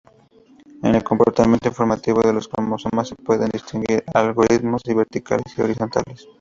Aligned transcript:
En 0.81 0.95
el 0.95 1.03
comportamiento 1.03 1.67
informativo 1.67 2.23
de 2.23 2.33
los 2.33 2.47
cromosomas, 2.47 3.09
se 3.09 3.15
pueden 3.17 3.49
distinguir 3.53 4.03
algoritmos 4.15 4.81
verticales 4.87 5.55
y 5.55 5.61
horizontales. 5.61 6.27